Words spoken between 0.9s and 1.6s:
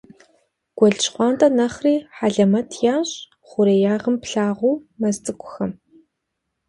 ЩхъуантӀэр